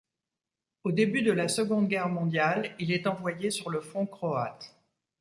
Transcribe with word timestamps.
Au 0.83 0.91
début 0.91 1.21
de 1.21 1.31
la 1.31 1.47
Seconde 1.47 1.87
Guerre 1.87 2.09
mondiale, 2.09 2.73
il 2.79 2.91
est 2.91 3.05
envoyé 3.05 3.51
sur 3.51 3.69
le 3.69 3.81
front 3.81 4.07
croate. 4.07 4.75